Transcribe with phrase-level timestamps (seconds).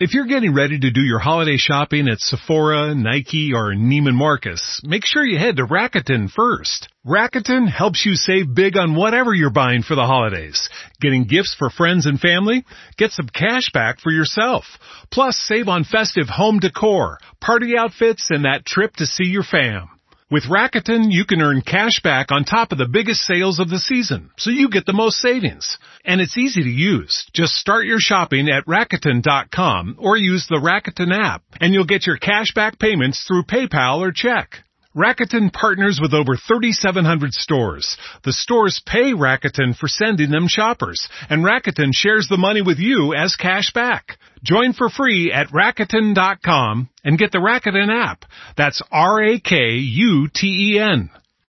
[0.00, 4.80] If you're getting ready to do your holiday shopping at Sephora, Nike, or Neiman Marcus,
[4.84, 6.88] make sure you head to Rakuten first.
[7.04, 10.68] Rakuten helps you save big on whatever you're buying for the holidays.
[11.00, 12.64] Getting gifts for friends and family?
[12.96, 14.66] Get some cash back for yourself.
[15.10, 19.88] Plus save on festive home decor, party outfits, and that trip to see your fam.
[20.30, 23.78] With Rakuten, you can earn cash back on top of the biggest sales of the
[23.78, 25.78] season, so you get the most savings.
[26.04, 27.26] And it's easy to use.
[27.32, 32.18] Just start your shopping at Rakuten.com or use the Rakuten app, and you'll get your
[32.18, 34.64] cash back payments through PayPal or check.
[34.96, 37.98] Rakuten partners with over 3,700 stores.
[38.24, 43.12] The stores pay Rakuten for sending them shoppers, and Rakuten shares the money with you
[43.14, 44.16] as cash back.
[44.42, 48.24] Join for free at Rakuten.com and get the Rakuten app.
[48.56, 49.50] That's R-A-K-U-T-E-N.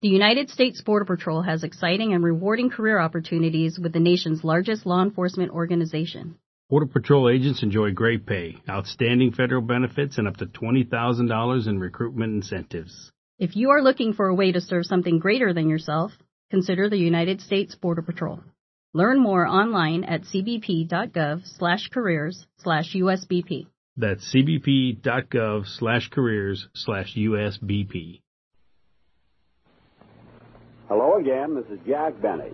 [0.02, 4.86] The United States Border Patrol has exciting and rewarding career opportunities with the nation's largest
[4.86, 6.36] law enforcement organization.
[6.70, 12.34] Border Patrol agents enjoy great pay, outstanding federal benefits, and up to $20,000 in recruitment
[12.34, 13.12] incentives.
[13.38, 16.14] If you are looking for a way to serve something greater than yourself,
[16.50, 18.40] consider the United States Border Patrol.
[18.94, 23.68] Learn more online at cbp.gov/careers slash USBP.
[23.98, 28.22] That's cbp.gov slash careers slash USBP.
[30.88, 32.54] Hello again, this is Jack Benny.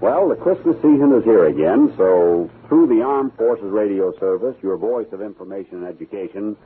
[0.00, 4.76] Well, the Christmas season is here again, so through the Armed Forces Radio Service, your
[4.76, 6.56] voice of information and education,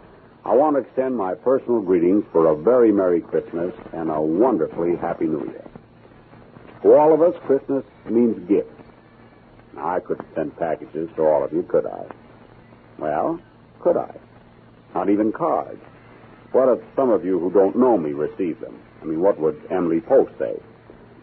[0.49, 4.97] I want to extend my personal greetings for a very Merry Christmas and a wonderfully
[4.97, 5.69] Happy New Year.
[6.81, 8.73] For all of us, Christmas means gifts.
[9.75, 12.07] Now, I couldn't send packages to all of you, could I?
[12.99, 13.39] Well,
[13.81, 14.17] could I?
[14.95, 15.83] Not even cards.
[16.53, 18.81] What if some of you who don't know me receive them?
[19.03, 20.59] I mean, what would Emily Post say?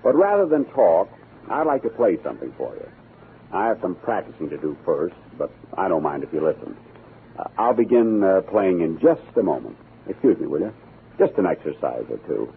[0.04, 1.10] But rather than talk,
[1.50, 2.88] I'd like to play something for you.
[3.52, 6.78] I have some practicing to do first, but I don't mind if you listen.
[7.38, 9.78] Uh, I'll begin uh, playing in just a moment.
[10.08, 10.74] Excuse me, will you?
[11.18, 12.54] Just an exercise or two.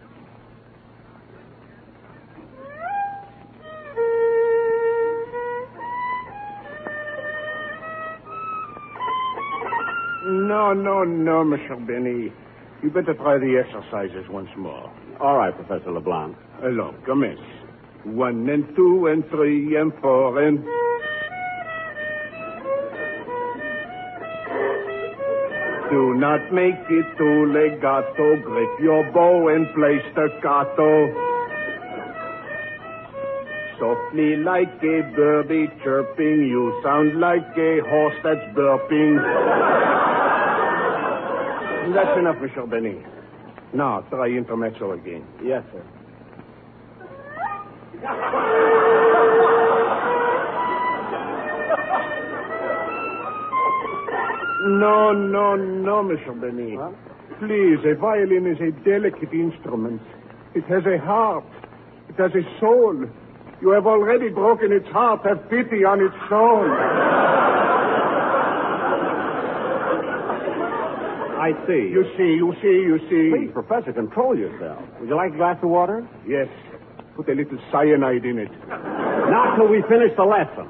[10.25, 12.31] No, no, no, Monsieur Benny.
[12.83, 14.91] You better try the exercises once more.
[15.19, 16.37] All right, Professor LeBlanc.
[16.63, 17.39] Alors, commence.
[18.03, 20.63] One and two and three and four and...
[25.89, 28.37] Do not make it too legato.
[28.43, 31.09] Grip your bow and play staccato.
[33.79, 39.17] Softly like a birdie chirping, you sound like a horse that's burping.
[41.95, 43.01] That's enough, Monsieur Benny.
[43.73, 45.25] Now, try intermezzo again.
[45.43, 45.83] Yes, sir.
[54.79, 56.75] No, no, no, Monsieur Benny.
[56.79, 56.91] Huh?
[57.39, 60.01] Please, a violin is a delicate instrument.
[60.55, 61.43] It has a heart.
[62.07, 62.95] It has a soul.
[63.61, 65.21] You have already broken its heart.
[65.25, 66.63] Have pity on its soul.
[71.39, 71.91] I see.
[71.91, 73.31] You see, you see, you see.
[73.35, 74.83] Please, Professor, control yourself.
[74.99, 76.07] Would you like a glass of water?
[76.27, 76.47] Yes.
[77.15, 78.51] Put a little cyanide in it.
[78.69, 80.67] Not till we finish the lesson.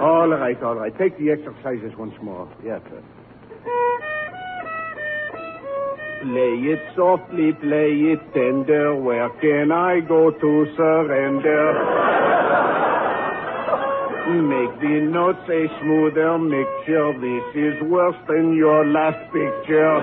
[0.00, 0.96] All right, all right.
[0.96, 2.48] Take the exercises once more.
[2.64, 3.02] Yes, sir.
[6.22, 8.94] Play it softly, play it tender.
[8.94, 11.74] Where can I go to surrender?
[14.28, 17.12] Make the notes a smoother mixture.
[17.18, 19.98] This is worse than your last picture.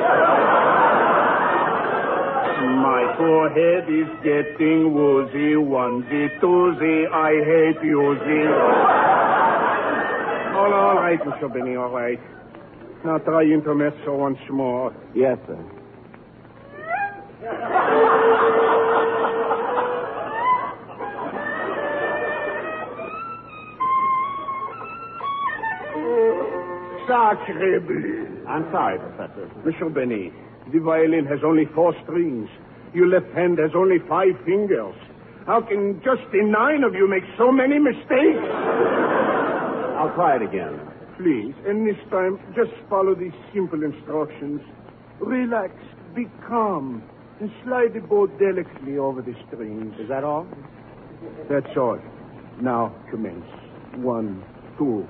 [2.81, 5.55] My forehead is getting woozy.
[5.55, 9.14] Onesie, twosie, I hate using.
[11.05, 11.53] Right, Mr.
[11.53, 12.19] Benny, all right.
[13.05, 14.91] Now try intermezzo once more.
[15.13, 15.53] Yes, sir.
[27.05, 28.47] Sacre.
[28.49, 29.51] I'm sorry, Professor.
[29.63, 30.33] Monsieur Benny,
[30.73, 32.49] the violin has only four strings.
[32.95, 34.95] Your left hand has only five fingers.
[35.45, 38.41] How can just the nine of you make so many mistakes?
[40.01, 40.94] I'll try it again.
[41.17, 44.59] Please, and this time, just follow these simple instructions.
[45.19, 45.71] Relax,
[46.13, 47.01] be calm,
[47.39, 49.93] and slide the bow delicately over the strings.
[49.97, 50.45] Is that all?
[51.49, 51.99] That's all.
[52.61, 53.45] Now, commence.
[53.95, 54.43] One,
[54.77, 55.07] two.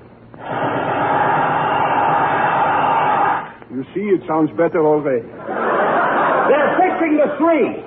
[3.74, 5.26] You see, it sounds better already.
[5.26, 7.82] They're fixing the string.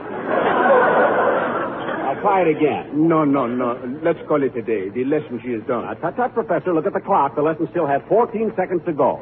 [2.21, 3.07] Try it again.
[3.07, 3.79] No, no, no.
[4.03, 4.89] Let's call it a day.
[4.89, 5.85] The lesson she has done.
[5.85, 7.35] Now, tut, tut, Professor, look at the clock.
[7.35, 9.19] The lesson still has 14 seconds to go.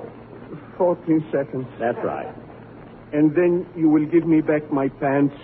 [0.77, 1.67] 14 seconds.
[1.79, 2.33] That's right.
[3.13, 5.35] And then you will give me back my pants.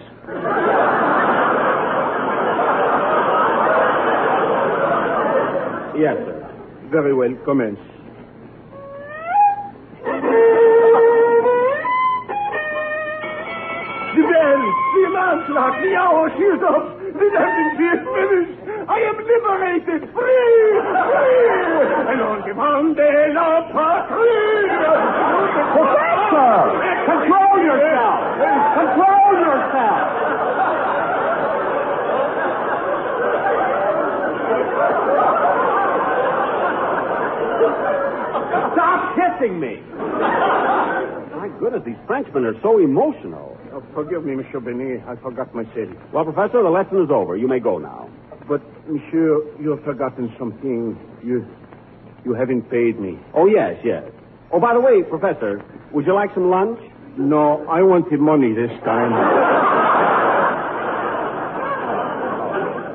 [5.95, 6.49] Yes, sir.
[6.89, 7.79] Very well, commence.
[14.15, 14.61] The bell,
[14.93, 17.02] the alarm clock, the hour, she is up.
[17.13, 18.59] The emergency is finished.
[18.89, 21.53] I am liberated, free, free.
[22.09, 24.69] And on demand de la patrie.
[25.73, 26.57] Professor!
[27.05, 28.21] Control yourself!
[28.73, 30.09] Control yourself!
[38.73, 39.79] Stop kissing me!
[41.35, 43.52] My goodness, these Frenchmen are so emotional.
[43.93, 45.03] Forgive me, Monsieur Benet.
[45.07, 45.93] I forgot my city.
[46.11, 47.37] Well, Professor, the lesson is over.
[47.37, 48.09] You may go now.
[48.47, 50.97] But, Monsieur, you have forgotten something.
[51.23, 51.45] You,
[52.25, 53.19] you haven't paid me.
[53.33, 54.03] Oh, yes, yes.
[54.51, 56.79] Oh, by the way, Professor, would you like some lunch?
[57.17, 59.11] No, I wanted money this time.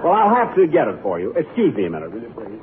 [0.02, 1.32] Well, I'll have to get it for you.
[1.32, 2.58] Excuse me a minute, will you, please?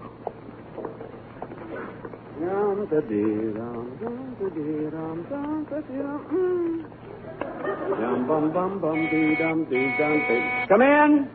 [10.69, 11.29] Come in.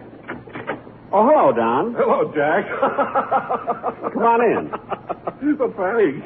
[1.12, 1.94] Oh, hello, Don.
[1.98, 2.70] Hello, Jack.
[4.14, 4.70] Come on in.
[5.58, 6.22] oh, thanks.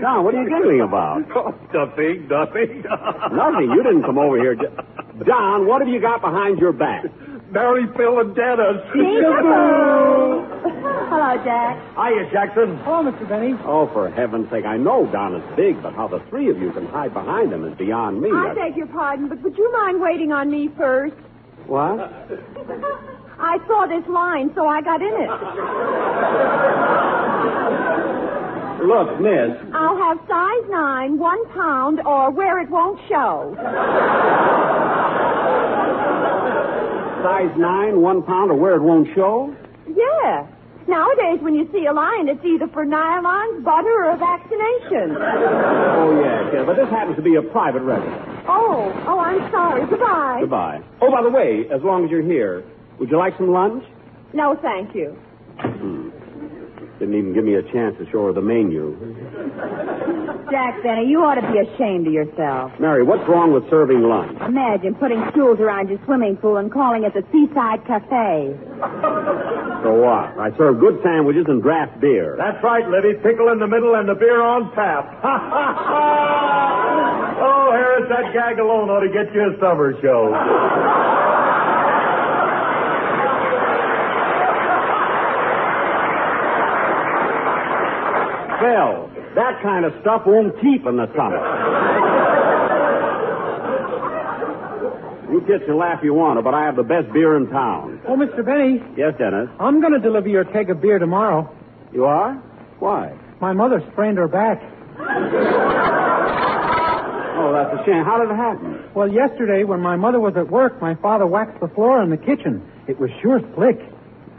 [0.00, 1.22] Don, what are you giggling about?
[1.34, 2.84] Oh, nothing, nothing.
[3.32, 3.70] Nothing.
[3.74, 4.54] You didn't come over here.
[4.54, 7.04] Don, what have you got behind your back?
[7.50, 8.82] Mary, Phil, and Dennis.
[11.14, 11.78] Hello, Jack.
[11.94, 12.76] Hiya, Jackson.
[12.82, 13.28] Hello, Mr.
[13.28, 13.54] Benny.
[13.62, 16.72] Oh, for heaven's sake, I know Don is big, but how the three of you
[16.72, 18.30] can hide behind him is beyond me.
[18.34, 21.14] I beg your pardon, but would you mind waiting on me first?
[21.68, 22.00] What?
[23.38, 25.30] I saw this line, so I got in it.
[28.82, 33.54] Look, miss, I'll have size nine, one pound, or where it won't show.
[37.22, 39.54] size nine, one pound, or where it won't show?
[39.86, 40.48] Yeah.
[40.86, 45.16] Nowadays, when you see a lion, it's either for nylons, butter, or vaccination.
[45.16, 46.62] Oh, yes, yes.
[46.66, 48.20] But this happens to be a private residence.
[48.46, 49.86] Oh, oh, I'm sorry.
[49.88, 50.38] Goodbye.
[50.40, 50.80] Goodbye.
[51.00, 52.64] Oh, by the way, as long as you're here,
[52.98, 53.82] would you like some lunch?
[54.34, 55.16] No, thank you.
[55.58, 56.10] Hmm.
[56.98, 58.94] Didn't even give me a chance to show her the menu.
[60.50, 62.70] Jack Benny, you ought to be ashamed of yourself.
[62.78, 64.38] Mary, what's wrong with serving lunch?
[64.46, 68.54] Imagine putting stools around your swimming pool and calling it the Seaside Cafe.
[69.84, 70.32] So what?
[70.40, 72.36] I serve good sandwiches and draft beer.
[72.40, 73.20] That's right, Libby.
[73.20, 75.04] Pickle in the middle and the beer on tap.
[77.44, 80.32] oh, Harris, that gag alone ought to get you a summer show.
[88.64, 91.63] Phil, that kind of stuff won't keep in the summer.
[95.34, 98.00] You get can laugh you want to, but I have the best beer in town.
[98.06, 98.44] Oh, Mr.
[98.44, 99.48] Benny, Yes, Dennis?
[99.58, 101.50] I'm going to deliver your keg of beer tomorrow.
[101.92, 102.34] You are?
[102.78, 103.16] Why?
[103.40, 104.62] My mother sprained her back.
[107.36, 108.04] Oh, that's a shame.
[108.04, 108.78] How did it happen?
[108.94, 112.16] Well, yesterday, when my mother was at work, my father waxed the floor in the
[112.16, 112.62] kitchen.
[112.86, 113.80] It was sure slick.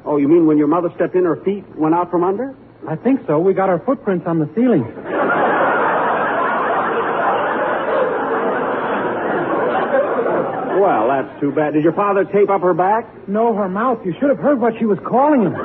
[0.05, 2.55] Oh, you mean when your mother stepped in, her feet went out from under?
[2.87, 3.39] I think so.
[3.39, 4.83] We got our footprints on the ceiling.
[10.75, 11.73] Well, that's too bad.
[11.73, 13.27] Did your father tape up her back?
[13.27, 13.99] No, her mouth.
[14.05, 15.55] You should have heard what she was calling him.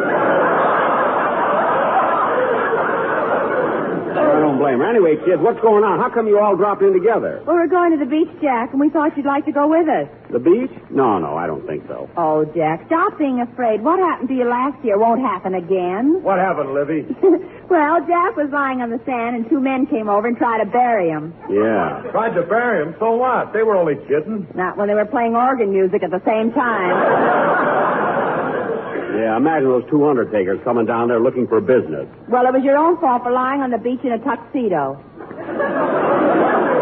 [4.11, 4.89] I don't blame her.
[4.89, 5.97] Anyway, kids, what's going on?
[5.97, 7.41] How come you all dropped in together?
[7.49, 9.89] Well, we're going to the beach, Jack, and we thought you'd like to go with
[9.89, 10.05] us.
[10.29, 10.71] The beach?
[10.93, 12.07] No, no, I don't think so.
[12.21, 13.81] Oh, Jack, stop being afraid.
[13.83, 16.21] What happened to you last year won't happen again.
[16.31, 17.03] What happened, Livy?
[17.69, 20.71] well, Jack was lying on the sand, and two men came over and tried to
[20.71, 21.35] bury him.
[21.51, 22.05] Yeah.
[22.13, 23.53] Tried to bury him, so what?
[23.53, 24.47] They were only kidding.
[24.55, 27.89] Not when they were playing organ music at the same time.
[29.21, 32.09] Yeah, imagine those two undertakers coming down there looking for business.
[32.29, 34.97] well, it was your own fault for lying on the beach in a tuxedo.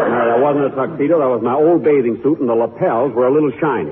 [0.09, 1.19] No, that wasn't a tuxedo.
[1.19, 3.91] That was my old bathing suit, and the lapels were a little shiny.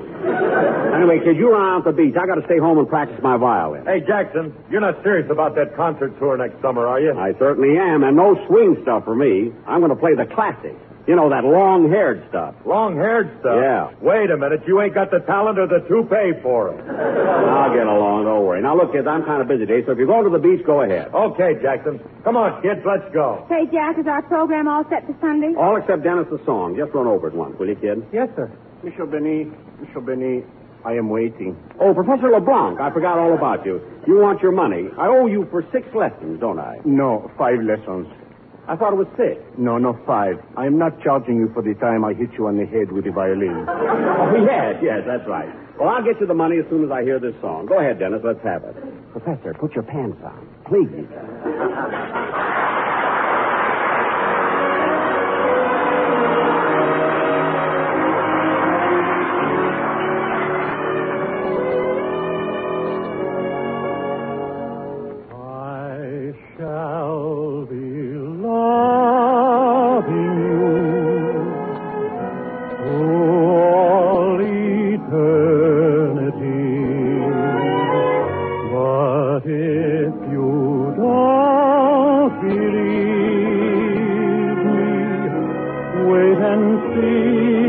[0.96, 2.16] Anyway, kids, you run out the beach.
[2.16, 3.84] I got to stay home and practice my violin.
[3.84, 7.12] Hey, Jackson, you're not serious about that concert tour next summer, are you?
[7.12, 9.52] I certainly am, and no swing stuff for me.
[9.68, 10.80] I'm going to play the classics.
[11.08, 12.54] You know, that long-haired stuff.
[12.68, 13.56] Long-haired stuff?
[13.56, 13.88] Yeah.
[14.04, 14.60] Wait a minute.
[14.68, 16.78] You ain't got the talent or the toupee for it.
[16.84, 18.28] I'll get along.
[18.28, 18.60] Don't worry.
[18.60, 20.60] Now, look, kids, I'm kind of busy today, so if you're going to the beach,
[20.68, 21.08] go ahead.
[21.16, 21.96] Okay, Jackson.
[22.24, 22.84] Come on, kids.
[22.84, 23.46] Let's go.
[23.48, 25.56] Say, Jack, is our program all set for Sunday?
[25.56, 26.76] All except Dennis the song.
[26.76, 28.04] Just run over it once, will you, kid?
[28.12, 28.52] Yes, sir.
[28.84, 29.48] Monsieur Benny,
[29.80, 30.44] Monsieur Benny,
[30.84, 31.56] I am waiting.
[31.80, 33.80] Oh, Professor LeBlanc, I forgot all about you.
[34.06, 34.92] You want your money.
[34.96, 36.76] I owe you for six lessons, don't I?
[36.84, 38.06] No, five lessons.
[38.68, 39.40] I thought it was six.
[39.56, 40.36] No, no, five.
[40.56, 43.04] I am not charging you for the time I hit you on the head with
[43.04, 43.64] the violin.
[43.66, 45.48] Oh, yes, yes, that's right.
[45.80, 47.64] Well, I'll get you the money as soon as I hear this song.
[47.66, 48.20] Go ahead, Dennis.
[48.22, 48.76] Let's have it.
[49.12, 50.46] Professor, put your pants on.
[50.68, 51.08] Please.
[79.50, 83.78] If you don't believe
[84.68, 84.92] me,
[86.10, 87.67] wait and see.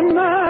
[0.00, 0.47] Can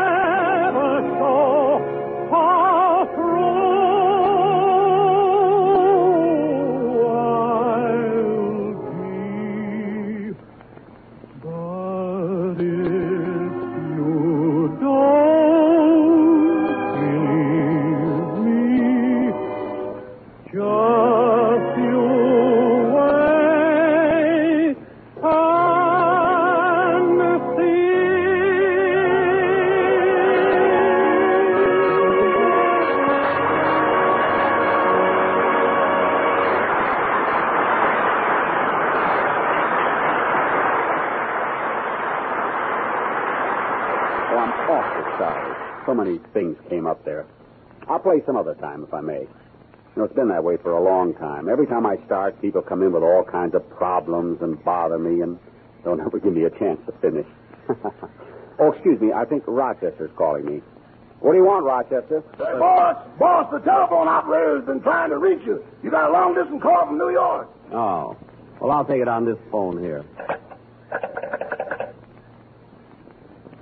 [50.39, 51.49] that way for a long time.
[51.49, 55.21] Every time I start, people come in with all kinds of problems and bother me
[55.21, 55.37] and
[55.83, 57.27] don't ever give me a chance to finish.
[58.61, 59.13] oh, excuse me.
[59.13, 60.63] I think Rochester's calling me.
[61.19, 62.23] What do you want, Rochester?
[62.39, 65.65] Hey, boss, boss, the telephone operator's been trying to reach you.
[65.83, 67.51] You got a long distance call from New York.
[67.73, 68.17] Oh.
[68.61, 70.05] Well, I'll take it on this phone here.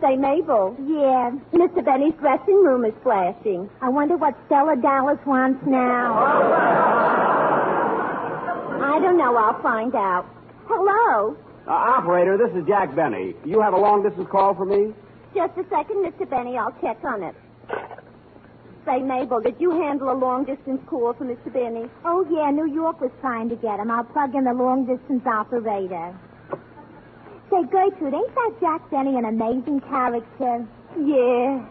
[0.06, 0.76] Say, Mabel.
[0.86, 1.32] Yeah.
[1.52, 1.84] Mr.
[1.84, 3.68] Benny's dressing room is flashing.
[3.82, 6.14] I wonder what Stella Dallas wants now.
[8.84, 9.36] I don't know.
[9.36, 10.26] I'll find out.
[10.68, 11.36] Hello.
[11.66, 13.34] Uh, operator, this is Jack Benny.
[13.44, 14.94] You have a long distance call for me?
[15.34, 16.28] Just a second, Mr.
[16.30, 16.56] Benny.
[16.56, 17.34] I'll check on it.
[18.86, 21.52] Say, Mabel, did you handle a long distance call for Mr.
[21.52, 21.90] Benny?
[22.04, 23.90] Oh, yeah, New York was trying to get him.
[23.90, 26.14] I'll plug in the long distance operator.
[27.50, 30.66] Say, Gertrude, ain't that Jack Benny an amazing character?
[30.98, 31.62] Yeah.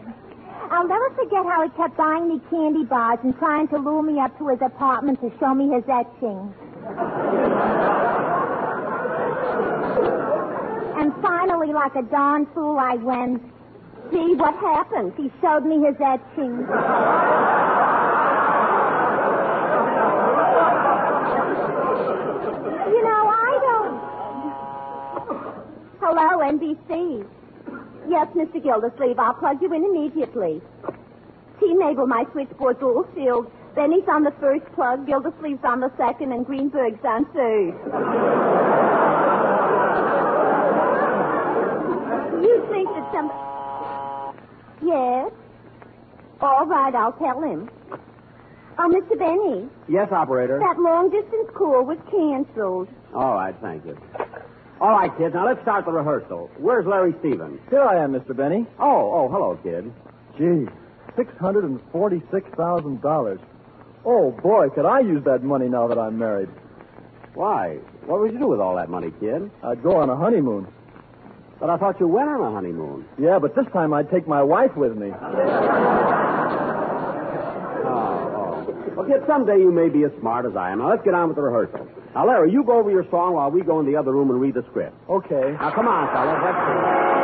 [0.70, 4.18] I'll never forget how he kept buying me candy bars and trying to lure me
[4.18, 6.54] up to his apartment to show me his etchings.
[10.96, 13.42] and finally, like a darn fool, I went.
[14.10, 15.12] See what happened?
[15.16, 16.66] He showed me his etchings.
[22.86, 24.06] You know, I don't.
[26.60, 27.26] Hello, NBC.
[28.08, 28.62] Yes, Mr.
[28.62, 30.60] Gildersleeve, I'll plug you in immediately.
[31.60, 31.74] T.
[31.74, 33.50] Mabel, my switchboard's all filled.
[33.74, 37.74] Benny's on the first plug, Gildersleeve's on the second, and Greenberg's on third.
[42.42, 43.30] you think that some.
[44.82, 45.32] Yes?
[46.40, 47.70] All right, I'll tell him.
[48.78, 49.18] Oh, Mr.
[49.18, 50.58] Benny, Yes, operator.
[50.58, 52.88] that long distance call was canceled.
[53.14, 53.96] All right, thank you.
[54.78, 56.50] All right, kids, now let's start the rehearsal.
[56.58, 57.58] Where's Larry Stevens?
[57.70, 58.36] Here I am, Mr.
[58.36, 58.66] Benny.
[58.78, 59.90] Oh, oh, hello, kid.
[60.36, 60.66] Gee,
[61.16, 63.38] $646,000.
[64.04, 66.50] Oh, boy, could I use that money now that I'm married.
[67.32, 67.76] Why?
[68.04, 69.50] What would you do with all that money, kid?
[69.64, 70.66] I'd go on a honeymoon.
[71.58, 73.06] But I thought you went on a honeymoon.
[73.18, 75.08] Yeah, but this time I'd take my wife with me.
[78.96, 80.78] Well, kid, someday you may be as smart as I am.
[80.78, 81.86] Now, let's get on with the rehearsal.
[82.14, 84.40] Now, Larry, you go over your song while we go in the other room and
[84.40, 84.96] read the script.
[85.10, 85.52] Okay.
[85.60, 86.40] Now, come on, fellas.
[86.40, 87.15] Let's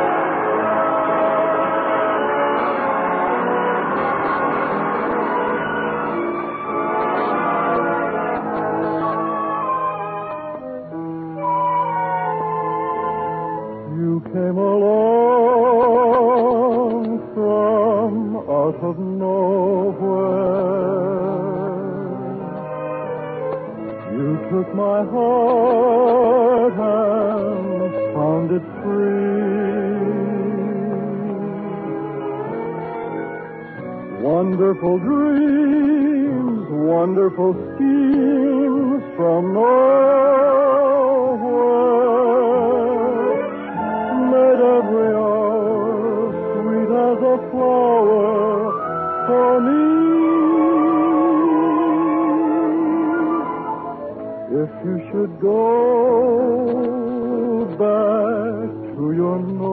[59.41, 59.72] to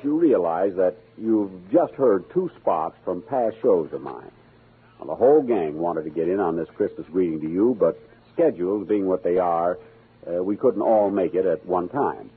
[0.00, 4.30] course, you realize that you've just heard two spots from past shows of mine.
[4.98, 7.98] Well, the whole gang wanted to get in on this Christmas greeting to you, but
[8.32, 9.78] schedules being what they are,
[10.26, 12.30] uh, we couldn't all make it at one time.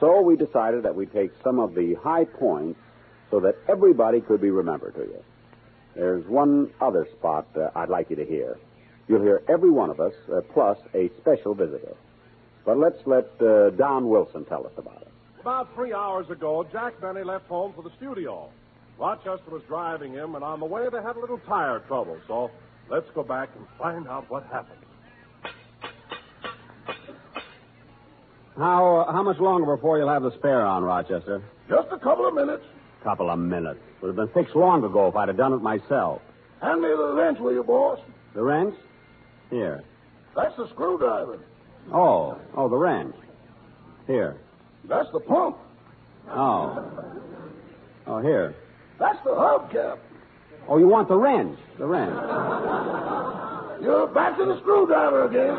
[0.00, 2.78] So we decided that we'd take some of the high points
[3.30, 5.24] so that everybody could be remembered to you.
[5.94, 8.58] There's one other spot uh, I'd like you to hear.
[9.08, 11.94] You'll hear every one of us, uh, plus a special visitor.
[12.64, 15.03] But let's let uh, Don Wilson tell us about it.
[15.44, 18.48] About three hours ago, Jack Benny left home for the studio.
[18.98, 22.16] Rochester was driving him, and on the way they had a little tire trouble.
[22.26, 22.50] So
[22.88, 24.80] let's go back and find out what happened.
[28.56, 31.42] How uh, how much longer before you'll have the spare on, Rochester?
[31.68, 32.64] Just a couple of minutes.
[33.02, 33.80] Couple of minutes.
[34.00, 36.22] Would have been fixed long ago if I'd have done it myself.
[36.62, 37.98] Hand me the wrench, will you, boss?
[38.34, 38.74] The wrench?
[39.50, 39.84] Here.
[40.34, 41.38] That's the screwdriver.
[41.92, 43.14] Oh, oh, the wrench.
[44.06, 44.38] Here.
[44.88, 45.56] That's the pump.
[46.30, 46.84] Oh.
[48.06, 48.54] Oh, here.
[48.98, 49.98] That's the hubcap.
[50.68, 51.58] Oh, you want the wrench?
[51.78, 52.14] The wrench.
[53.82, 55.54] You're back to the screwdriver again.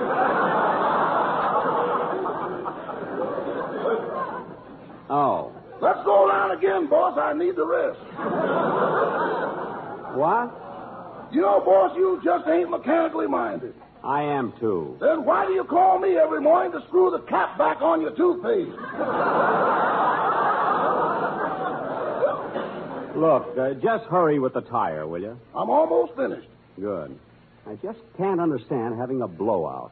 [5.09, 5.51] Oh.
[5.81, 7.17] Let's go around again, boss.
[7.17, 7.99] I need the rest.
[10.15, 10.61] What?
[11.31, 13.73] You know, boss, you just ain't mechanically minded.
[14.05, 14.97] I am too.
[15.01, 18.11] Then why do you call me every morning to screw the cap back on your
[18.11, 18.69] toothpaste?
[23.15, 25.39] Look, uh, just hurry with the tire, will you?
[25.55, 26.47] I'm almost finished.
[26.79, 27.17] Good.
[27.65, 29.91] I just can't understand having a blowout.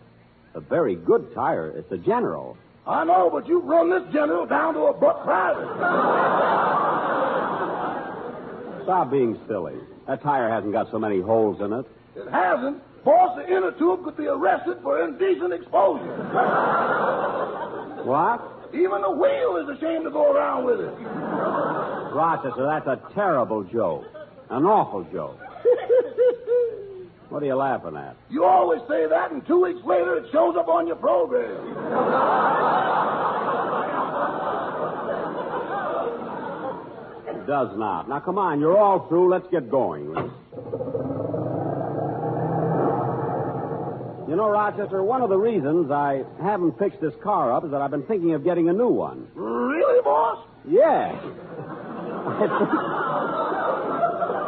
[0.53, 1.69] A very good tire.
[1.69, 2.55] It's a General.
[2.85, 5.67] I know, but you've run this general down to a buck private.
[8.83, 9.75] Stop being silly.
[10.05, 11.85] That tire hasn't got so many holes in it.
[12.17, 12.83] It hasn't.
[13.05, 16.29] Boss, the inner tube could be arrested for indecent exposure.
[18.03, 18.41] What?
[18.73, 20.91] Even the wheel is ashamed to go around with it.
[22.13, 24.03] Rochester, that's a terrible joke.
[24.49, 25.39] An awful joke.
[27.29, 28.15] What are you laughing at?
[28.29, 31.49] You always say that, and two weeks later it shows up on your program.
[37.27, 38.07] It does not.
[38.07, 39.31] Now, come on, you're all through.
[39.31, 40.13] Let's get going.
[44.33, 44.37] You?
[44.37, 47.91] Know, Rochester, one of the reasons I haven't fixed this car up is that I've
[47.91, 49.27] been thinking of getting a new one.
[49.35, 50.45] Really, boss?
[50.67, 51.11] Yeah.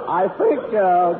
[0.08, 1.14] I think, uh,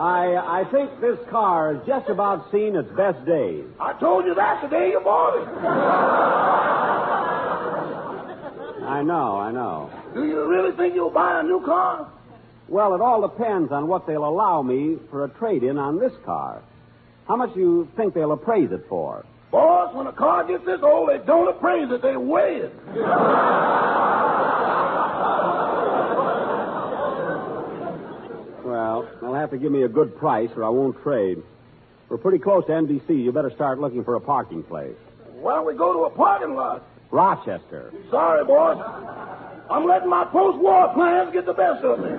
[0.00, 3.64] I, I think this car has just about seen its best days.
[3.78, 5.48] I told you that the day you bought it.
[8.86, 9.90] I know, I know.
[10.14, 12.09] Do you really think you'll buy a new car?
[12.70, 16.62] Well, it all depends on what they'll allow me for a trade-in on this car.
[17.26, 19.26] How much do you think they'll appraise it for?
[19.50, 22.72] Boss, when a car gets this old, they don't appraise it, they weigh it.
[28.64, 31.42] Well, they'll have to give me a good price or I won't trade.
[32.08, 33.24] We're pretty close to NBC.
[33.24, 34.96] You better start looking for a parking place.
[35.40, 36.86] Why don't we go to a parking lot?
[37.10, 37.92] Rochester.
[38.10, 39.39] Sorry, boss.
[39.70, 42.10] I'm letting my post-war plans get the best of me.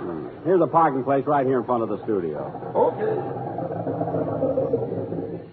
[0.00, 0.28] Hmm.
[0.44, 2.38] Here's a parking place right here in front of the studio.
[2.74, 3.16] Okay.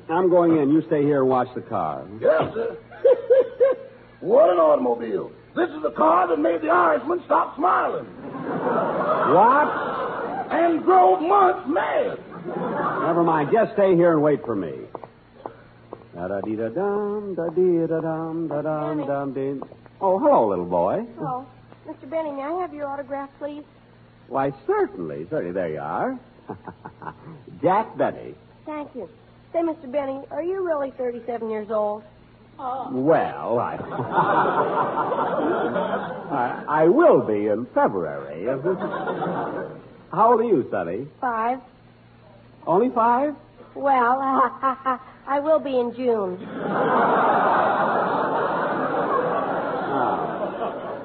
[0.09, 0.69] I'm going in.
[0.69, 2.05] You stay here and watch the car.
[2.21, 2.77] Yes, sir.
[4.21, 5.31] what an automobile.
[5.55, 8.05] This is the car that made the Irishman stop smiling.
[8.05, 9.67] What?
[10.53, 12.19] And drove Muntz mad.
[13.03, 13.49] Never mind.
[13.51, 14.85] Just stay here and wait for me.
[16.13, 19.59] Da da dee da dum, da dee da dum, da dum dum dee.
[19.99, 21.05] Oh, hello, little boy.
[21.19, 21.45] Oh,
[21.87, 22.07] Mr.
[22.09, 23.63] Benny, may I have your autograph, please?
[24.27, 25.53] Why, certainly, certainly.
[25.53, 26.19] There you are.
[27.61, 28.35] Jack Benny.
[28.65, 29.09] Thank you.
[29.53, 29.91] Say, Mr.
[29.91, 32.03] Benny, are you really 37 years old?
[32.59, 32.89] Uh.
[32.91, 33.75] Well, I...
[36.29, 38.45] I, I will be in February.
[40.11, 41.07] How old are you, Sonny?
[41.19, 41.59] Five.
[42.67, 43.35] Only five?
[43.73, 44.19] Well,
[45.27, 46.37] I will be in June.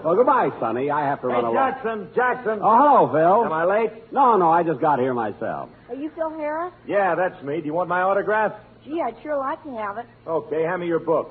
[0.03, 0.07] Oh.
[0.09, 0.91] Well, goodbye, Sonny.
[0.91, 1.55] I have to Hey, run along.
[1.55, 2.59] Jackson, Jackson.
[2.63, 3.45] Oh, hello, Phil.
[3.47, 4.13] Am I late?
[4.13, 5.71] No, no, I just got here myself.
[5.89, 6.73] Are you Phil Harris?
[6.87, 7.61] Yeah, that's me.
[7.61, 8.53] Do you want my autograph?
[8.85, 10.07] Gee, I'd sure like to have it.
[10.27, 11.31] Okay, hand me your book.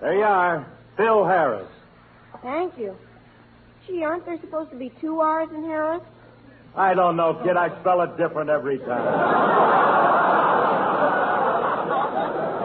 [0.00, 0.66] There you are.
[0.96, 1.68] Phil Harris.
[2.42, 2.96] Thank you.
[3.86, 6.02] Gee, aren't there supposed to be two R's in Harris?
[6.74, 7.56] I don't know, kid.
[7.56, 9.72] I spell it different every time.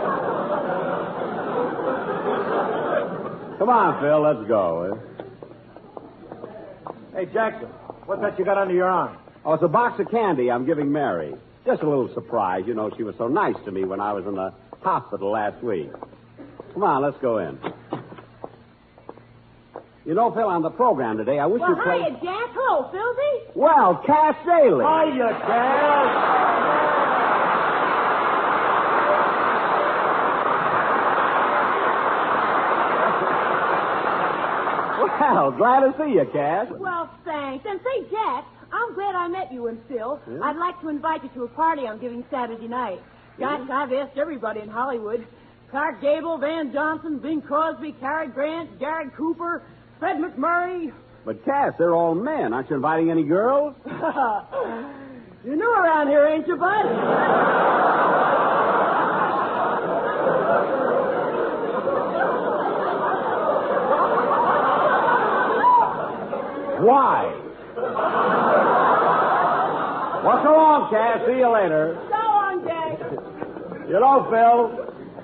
[3.62, 4.90] Come on, Phil, let's go.
[4.90, 4.96] Eh?
[7.14, 7.68] Hey, Jackson,
[8.08, 9.16] what's that you got under your arm?
[9.46, 11.36] Oh, it's a box of candy I'm giving Mary.
[11.64, 12.64] Just a little surprise.
[12.66, 15.64] You know, she was so nice to me when I was in the hospital last
[15.64, 15.92] week.
[16.74, 17.60] Come on, let's go in.
[20.08, 22.00] You know, Phil, on the program today, I wish Well, you'd play.
[22.00, 22.50] hiya, Jack.
[22.58, 23.56] Hello, Philby.
[23.56, 24.84] Well, Cass Daley.
[24.84, 26.42] Hiya, Cass.
[35.22, 36.68] Well, glad to see you, Cass.
[36.72, 37.64] Well, thanks.
[37.70, 40.20] And say, Jack, I'm glad I met you and Phil.
[40.28, 40.40] Yeah?
[40.42, 43.00] I'd like to invite you to a party I'm giving Saturday night.
[43.36, 43.42] Hmm?
[43.42, 45.28] Gosh, I've asked everybody in Hollywood.
[45.70, 49.62] Clark Gable, Van Johnson, Bing Crosby, Cary Grant, Gary Cooper,
[50.00, 50.92] Fred MacMurray.
[51.24, 52.52] But, Cass, they're all men.
[52.52, 53.76] Aren't you inviting any girls?
[53.86, 56.68] You're new around here, ain't you, bud?
[66.82, 67.32] Why?
[70.24, 71.26] Well, so long, Cass.
[71.26, 71.98] See you later.
[72.10, 73.00] So long, Jack.
[73.88, 74.72] You know, Phil,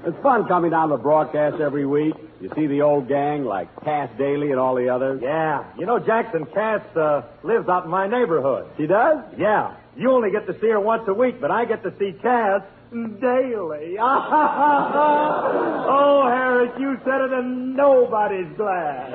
[0.06, 2.16] it's fun coming down to broadcast every week.
[2.42, 5.22] You see the old gang like Cass Daley and all the others.
[5.24, 5.64] Yeah.
[5.78, 8.68] You know, Jackson, Cass uh, lives out in my neighborhood.
[8.78, 9.24] She does?
[9.38, 9.76] Yeah.
[9.96, 12.62] You only get to see her once a week, but I get to see Cass
[12.92, 13.98] daily.
[14.00, 19.14] oh, Harris, you said it and nobody's glad.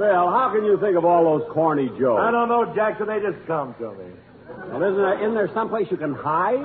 [0.00, 2.22] Phil, how can you think of all those corny jokes?
[2.24, 3.06] I don't know, Jackson.
[3.06, 4.08] They just come to me.
[4.72, 6.56] Well, isn't there, isn't there someplace you can hide?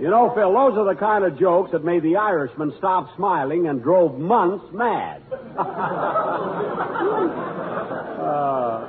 [0.00, 3.66] you know, Phil, those are the kind of jokes that made the Irishman stop smiling
[3.66, 5.20] and drove Muntz mad.
[8.22, 8.86] uh,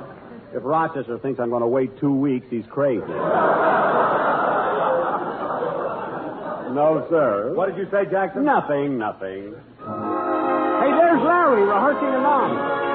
[0.54, 3.00] if Rochester thinks I'm going to wait two weeks, he's crazy.
[6.70, 7.52] no, sir.
[7.54, 8.44] What did you say, Jackson?
[8.44, 9.56] Nothing, nothing.
[11.54, 12.50] The line.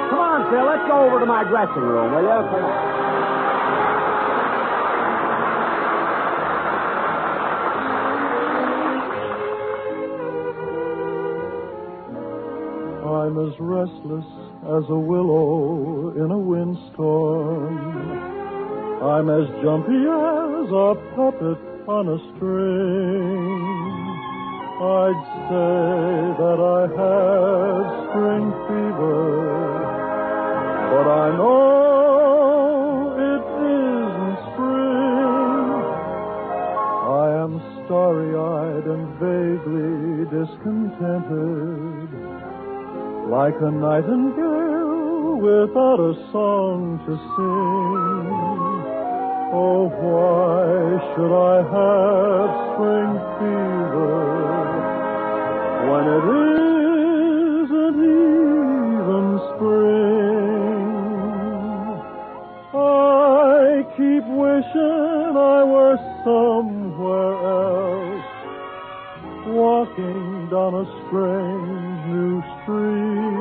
[0.10, 2.30] Come on, Phil, let's go over to my dressing room, will you?
[13.08, 14.28] I'm as restless
[14.68, 17.78] as a willow in a windstorm.
[19.02, 23.49] I'm as jumpy as a puppet on a string.
[24.82, 29.28] I'd say that I have spring fever,
[30.88, 35.84] but I know it isn't spring.
[37.12, 42.08] I am starry-eyed and vaguely discontented,
[43.28, 48.32] like a nightingale without a song to sing.
[49.52, 54.69] Oh, why should I have spring fever
[55.88, 56.26] when it
[57.64, 60.90] isn't even spring.
[62.74, 68.30] I keep wishing I were somewhere else,
[69.48, 73.40] walking down a strange new street,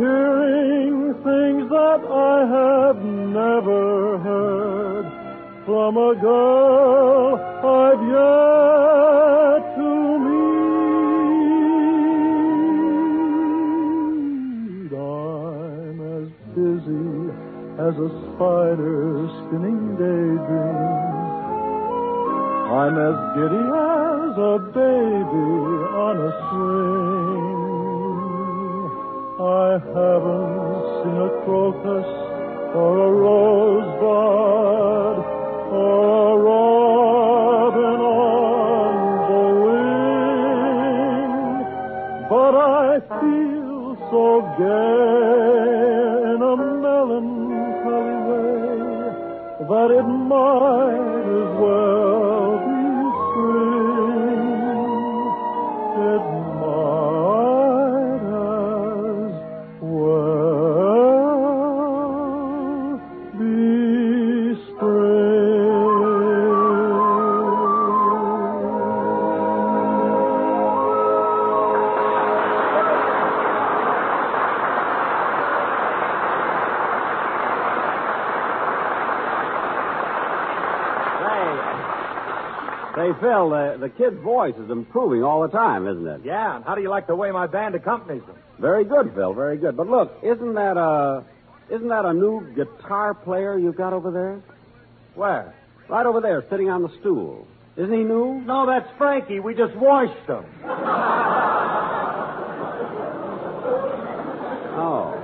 [0.00, 5.06] hearing things that I have never heard
[5.66, 9.31] from a girl I've yet
[19.52, 21.42] spinning daydreams.
[22.72, 25.50] I'm as giddy as a baby
[26.06, 27.62] on a swing.
[29.38, 32.08] I haven't seen a crocus
[32.74, 35.16] or a rosebud
[35.80, 38.94] or a robin on
[39.30, 41.02] the wing,
[42.28, 44.24] but I feel so
[44.58, 45.61] gay
[49.68, 51.91] that it might as well
[83.82, 86.20] the, kid's voice is improving all the time, isn't it?
[86.24, 88.36] Yeah, and how do you like the way my band accompanies them?
[88.58, 89.34] Very good, Phil.
[89.34, 89.76] Very good.
[89.76, 91.24] But look, isn't that a
[91.70, 94.40] isn't that a new guitar player you've got over there?
[95.14, 95.54] Where?
[95.88, 97.46] Right over there, sitting on the stool.
[97.76, 98.42] Isn't he new?
[98.46, 99.40] No, that's Frankie.
[99.40, 100.44] We just washed him.
[104.74, 105.18] Oh.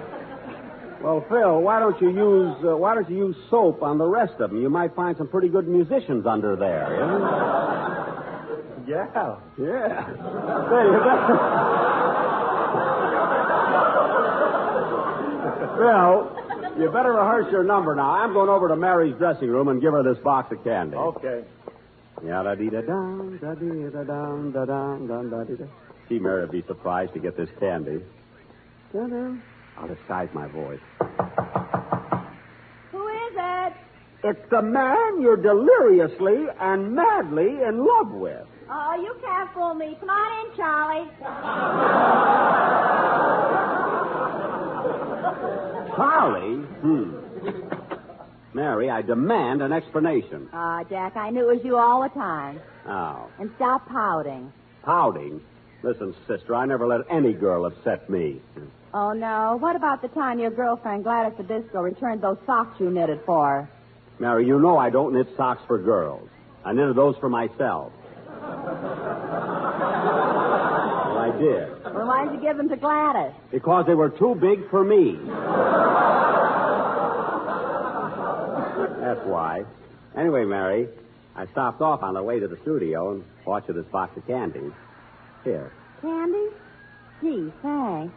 [1.02, 4.40] Well, Phil, why don't you use uh, why don't you use soap on the rest
[4.40, 4.60] of them?
[4.60, 7.77] You might find some pretty good musicians under there.
[8.88, 9.36] Yeah.
[9.58, 10.06] Yeah.
[10.06, 11.36] Say, you better...
[15.76, 18.10] Phil, you better rehearse your number now.
[18.10, 20.96] I'm going over to Mary's dressing room and give her this box of candy.
[20.96, 21.44] Okay.
[22.24, 25.66] Yeah, da dee da dum, da dee da dum, da dum, dum, da dee da.
[26.08, 28.00] See, Mary would be surprised to get this candy.
[28.92, 29.34] Da-da.
[29.76, 30.80] I'll disguise my voice.
[32.90, 33.72] Who is it?
[34.24, 38.46] It's the man you're deliriously and madly in love with.
[38.70, 39.96] Oh, you can't fool me.
[40.00, 41.08] Come on in, Charlie.
[45.96, 46.62] Charlie?
[46.82, 47.14] Hmm.
[48.54, 50.48] Mary, I demand an explanation.
[50.52, 52.60] Ah, Jack, I knew it was you all the time.
[52.86, 53.28] Oh.
[53.38, 54.52] And stop pouting.
[54.82, 55.40] Pouting?
[55.82, 58.40] Listen, sister, I never let any girl upset me.
[58.92, 59.56] Oh, no.
[59.60, 63.70] What about the time your girlfriend, Gladys Zybisco, returned those socks you knitted for her?
[64.18, 66.28] Mary, you know I don't knit socks for girls.
[66.64, 67.92] I knitted those for myself.
[71.40, 73.32] Well, Well, why did you give them to Gladys?
[73.50, 75.18] Because they were too big for me.
[79.00, 79.64] That's why.
[80.16, 80.88] Anyway, Mary,
[81.36, 84.26] I stopped off on the way to the studio and bought you this box of
[84.26, 84.72] candy.
[85.44, 85.72] Here.
[86.02, 86.48] Candy?
[87.20, 88.14] Gee, thanks.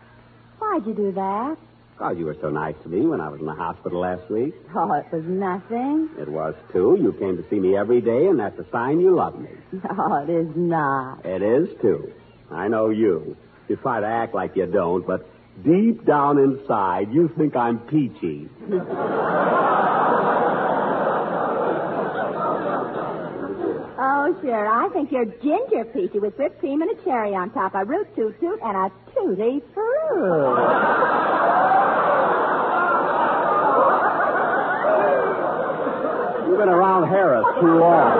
[0.59, 1.57] Why'd you do that?
[1.97, 4.55] God, you were so nice to me when I was in the hospital last week.
[4.75, 6.09] Oh, it was nothing.
[6.19, 6.97] It was, too.
[6.99, 9.49] You came to see me every day, and that's a sign you love me.
[9.83, 11.25] No, it is not.
[11.25, 12.11] It is, too.
[12.51, 13.35] I know you.
[13.67, 15.27] You try to act like you don't, but
[15.63, 18.49] deep down inside, you think I'm peachy.
[24.03, 24.67] Oh, sure.
[24.67, 28.07] I think you're ginger peachy with whipped cream and a cherry on top, a root
[28.15, 30.57] toot toot, and a tutti fruit.
[36.47, 38.17] You've been around Harris too long.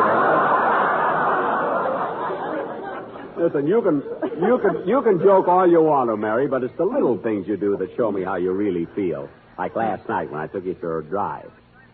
[3.37, 4.03] Listen, you can
[4.39, 7.47] you can you can joke all you want to, Mary, but it's the little things
[7.47, 9.29] you do that show me how you really feel.
[9.57, 11.51] Like last night when I took you for a drive.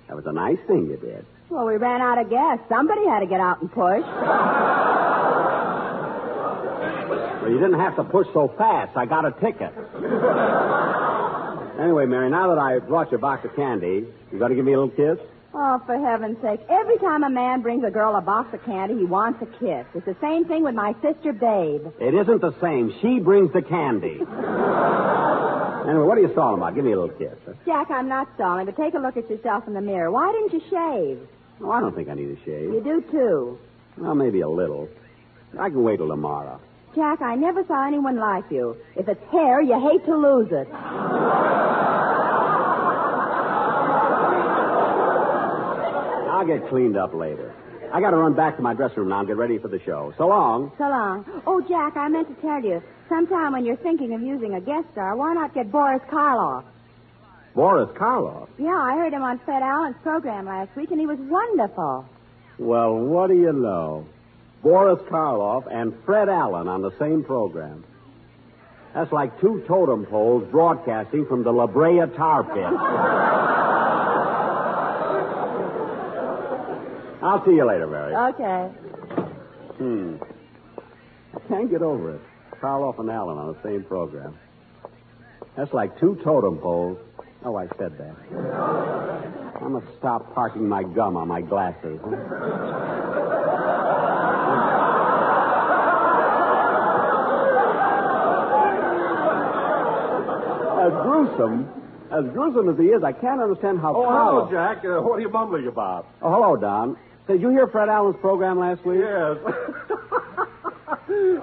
[0.08, 1.26] That was a nice thing you did.
[1.50, 2.60] Well, we ran out of gas.
[2.69, 4.04] Somebody had to get out and push.
[7.41, 8.95] Well, you didn't have to push so fast.
[8.97, 9.71] I got a ticket.
[11.80, 14.65] anyway, Mary, now that I brought you a box of candy, you going to give
[14.65, 15.19] me a little kiss?
[15.60, 16.60] Oh, for heaven's sake.
[16.70, 19.88] Every time a man brings a girl a box of candy, he wants a kiss.
[19.96, 21.82] It's the same thing with my sister, Babe.
[22.00, 22.93] It isn't the same.
[23.02, 24.22] She brings the candy.
[24.22, 26.76] anyway, what are you stalling about?
[26.76, 27.34] Give me a little kiss.
[27.43, 27.54] Huh?
[27.65, 30.12] Jack, I'm not stalling, but take a look at yourself in the mirror.
[30.12, 31.28] Why didn't you shave?
[31.63, 32.70] Oh, I don't think I need a shave.
[32.72, 33.58] You do, too.
[33.98, 34.88] Well, maybe a little.
[35.60, 36.62] I can wait till tomorrow.
[36.93, 38.78] Jack, I never saw anyone like you.
[38.96, 40.67] If it's hair, you hate to lose it.
[46.47, 47.53] I'll get cleaned up later.
[47.93, 49.79] I got to run back to my dressing room now and get ready for the
[49.86, 50.13] show.
[50.17, 50.71] So long.
[50.77, 51.25] So long.
[51.45, 52.81] Oh, Jack, I meant to tell you.
[53.10, 56.63] Sometime when you're thinking of using a guest star, why not get Boris Karloff?
[57.55, 58.47] Boris Karloff?
[58.57, 62.05] Yeah, I heard him on Fred Allen's program last week, and he was wonderful.
[62.60, 64.05] Well, what do you know?
[64.62, 67.83] Boris Karloff and Fred Allen on the same program.
[68.93, 73.83] That's like two totem poles broadcasting from the La Brea tar pit.
[77.21, 78.15] I'll see you later, Mary.
[78.15, 78.67] Okay.
[79.77, 80.15] Hmm.
[81.36, 82.21] I can't get over it.
[82.62, 84.38] Karloff and Allen on the same program.
[85.56, 86.97] That's like two totem poles.
[87.43, 88.15] Oh, I said that.
[89.62, 91.99] I must stop parking my gum on my glasses.
[100.80, 101.67] as gruesome,
[102.12, 103.95] as gruesome as he is, I can't understand how.
[103.95, 104.86] Oh, Karloff- hello, Jack.
[104.86, 106.08] Uh, what are you mumbling about?
[106.21, 106.97] Oh, hello, Don.
[107.28, 109.00] Did you hear Fred Allen's program last week?
[109.02, 109.38] Yes.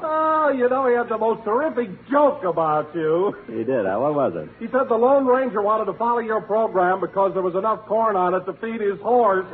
[0.02, 3.36] oh, you know, he had the most terrific joke about you.
[3.46, 3.84] He did.
[3.84, 4.48] Uh, what was it?
[4.58, 8.16] He said the Lone Ranger wanted to follow your program because there was enough corn
[8.16, 9.46] on it to feed his horse.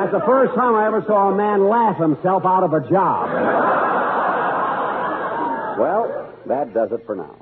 [0.00, 3.28] That's the first time I ever saw a man laugh himself out of a job.
[5.78, 7.36] well, that does it for now.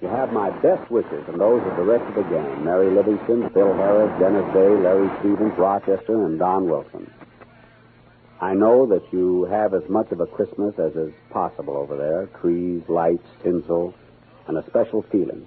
[0.00, 3.50] You have my best wishes and those of the rest of the gang Mary Livingstone,
[3.50, 7.10] Phil Harris, Dennis Day, Larry Stevens, Rochester, and Don Wilson.
[8.40, 12.26] I know that you have as much of a Christmas as is possible over there
[12.40, 13.92] trees, lights, tinsel,
[14.46, 15.44] and a special feeling.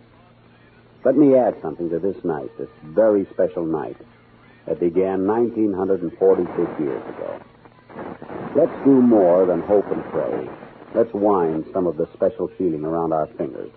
[1.06, 3.98] Let me add something to this night, this very special night
[4.68, 7.42] that began 1946 years ago.
[8.56, 10.50] Let's do more than hope and pray.
[10.94, 13.72] Let's wind some of the special feeling around our fingers,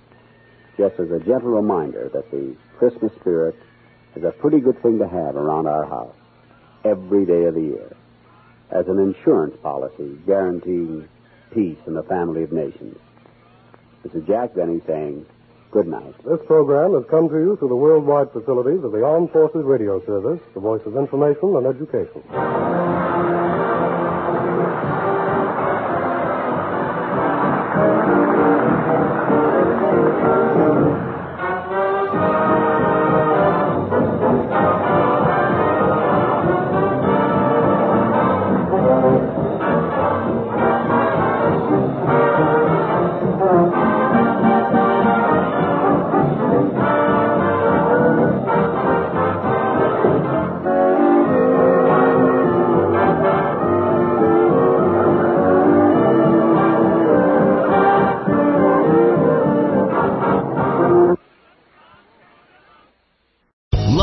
[0.76, 3.56] just as a gentle reminder that the Christmas spirit
[4.16, 6.14] is a pretty good thing to have around our house
[6.84, 7.96] every day of the year,
[8.70, 11.08] as an insurance policy guaranteeing
[11.52, 12.96] peace in the family of nations.
[14.02, 15.24] This is Jack Benny saying
[15.70, 16.14] good night.
[16.24, 20.04] This program has come to you through the worldwide facilities of the Armed Forces Radio
[20.06, 23.03] Service, the voice of information and education.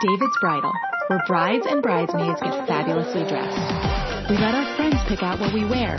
[0.00, 0.72] David's Bridal,
[1.08, 4.30] where brides and bridesmaids get fabulously dressed.
[4.30, 5.98] We let our friends pick out what we wear.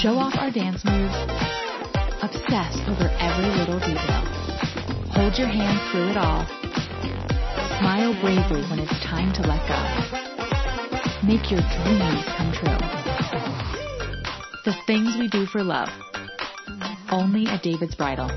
[0.00, 1.12] Show off our dance moves.
[2.24, 4.24] Obsess over every little detail.
[5.12, 6.46] Hold your hand through it all.
[7.76, 9.76] Smile bravely when it's time to let go.
[11.28, 12.78] Make your dreams come true.
[14.64, 15.90] The things we do for love.
[17.10, 18.30] Only at David's Bridal.